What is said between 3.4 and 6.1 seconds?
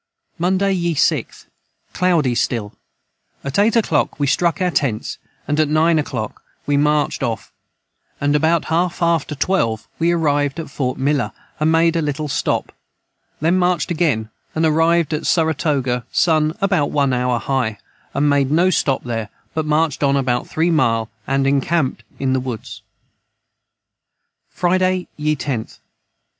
at 8 Oclock we struck our tents & at 9